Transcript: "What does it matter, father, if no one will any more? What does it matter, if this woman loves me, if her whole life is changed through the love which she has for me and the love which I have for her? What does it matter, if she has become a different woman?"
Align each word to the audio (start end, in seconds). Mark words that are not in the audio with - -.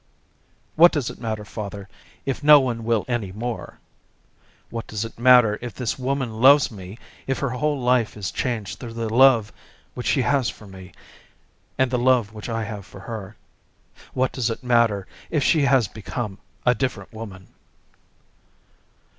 "What 0.77 0.91
does 0.91 1.11
it 1.11 1.21
matter, 1.21 1.45
father, 1.45 1.87
if 2.25 2.43
no 2.43 2.59
one 2.59 2.83
will 2.83 3.05
any 3.07 3.31
more? 3.31 3.77
What 4.71 4.87
does 4.87 5.05
it 5.05 5.19
matter, 5.19 5.59
if 5.61 5.75
this 5.75 5.99
woman 5.99 6.41
loves 6.41 6.71
me, 6.71 6.97
if 7.27 7.37
her 7.37 7.51
whole 7.51 7.79
life 7.79 8.17
is 8.17 8.31
changed 8.31 8.79
through 8.79 8.93
the 8.95 9.13
love 9.13 9.53
which 9.93 10.07
she 10.07 10.23
has 10.23 10.49
for 10.49 10.65
me 10.65 10.91
and 11.77 11.91
the 11.91 11.99
love 11.99 12.33
which 12.33 12.49
I 12.49 12.63
have 12.63 12.83
for 12.87 13.01
her? 13.01 13.35
What 14.15 14.31
does 14.31 14.49
it 14.49 14.63
matter, 14.63 15.05
if 15.29 15.43
she 15.43 15.61
has 15.65 15.87
become 15.87 16.39
a 16.65 16.73
different 16.73 17.13
woman?" 17.13 17.49